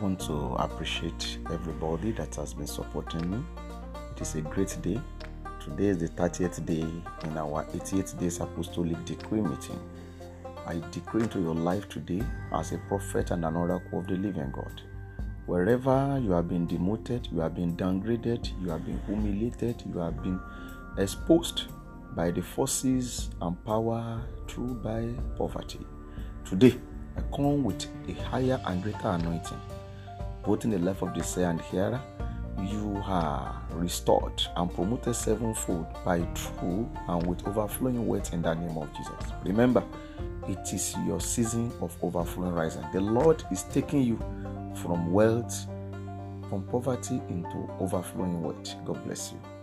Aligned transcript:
want 0.00 0.20
to 0.20 0.54
appreciate 0.58 1.38
everybody 1.50 2.12
that 2.12 2.34
has 2.36 2.54
been 2.54 2.66
supporting 2.66 3.30
me. 3.30 3.42
It 4.14 4.20
is 4.20 4.34
a 4.34 4.40
great 4.40 4.76
day. 4.82 5.00
Today 5.62 5.86
is 5.86 5.98
the 5.98 6.08
30th 6.08 6.64
day 6.64 6.86
in 7.24 7.36
our 7.36 7.66
88 7.74 8.14
days 8.18 8.40
apostolic 8.40 9.04
decree 9.04 9.40
meeting. 9.40 9.80
I 10.66 10.80
decree 10.90 11.22
into 11.22 11.40
your 11.40 11.54
life 11.54 11.88
today 11.88 12.22
as 12.52 12.72
a 12.72 12.78
prophet 12.88 13.30
and 13.30 13.44
an 13.44 13.56
oracle 13.56 14.00
of 14.00 14.06
the 14.06 14.16
living 14.16 14.50
God. 14.52 14.82
Wherever 15.46 16.20
you 16.22 16.32
have 16.32 16.48
been 16.48 16.66
demoted, 16.66 17.28
you 17.30 17.40
have 17.40 17.54
been 17.54 17.76
downgraded, 17.76 18.50
you 18.60 18.70
have 18.70 18.84
been 18.84 19.00
humiliated, 19.06 19.82
you 19.86 19.98
have 19.98 20.22
been 20.22 20.40
exposed 20.98 21.64
by 22.16 22.30
the 22.30 22.42
forces 22.42 23.30
and 23.42 23.62
power 23.64 24.22
through 24.48 24.74
by 24.76 25.06
poverty. 25.36 25.86
Today, 26.44 26.76
Come 27.36 27.64
with 27.64 27.86
a 28.08 28.12
higher 28.22 28.58
and 28.64 28.82
greater 28.82 29.08
anointing, 29.08 29.60
both 30.42 30.64
in 30.64 30.70
the 30.70 30.78
life 30.78 31.02
of 31.02 31.12
the 31.12 31.22
seer 31.22 31.50
and 31.50 31.60
hearer. 31.60 32.00
You 32.58 33.02
are 33.04 33.62
restored 33.72 34.42
and 34.56 34.72
promoted 34.74 35.14
sevenfold 35.14 35.86
by 36.02 36.20
true 36.34 36.90
and 37.08 37.26
with 37.26 37.46
overflowing 37.46 38.06
wealth 38.06 38.32
in 38.32 38.40
the 38.40 38.54
name 38.54 38.78
of 38.78 38.88
Jesus. 38.96 39.32
Remember, 39.44 39.84
it 40.48 40.72
is 40.72 40.94
your 41.06 41.20
season 41.20 41.70
of 41.82 41.94
overflowing 42.02 42.54
rising. 42.54 42.84
The 42.94 43.02
Lord 43.02 43.44
is 43.52 43.64
taking 43.64 44.00
you 44.00 44.16
from 44.82 45.12
wealth, 45.12 45.66
from 46.48 46.66
poverty 46.70 47.20
into 47.28 47.68
overflowing 47.80 48.42
wealth. 48.42 48.74
God 48.86 49.04
bless 49.04 49.32
you. 49.32 49.55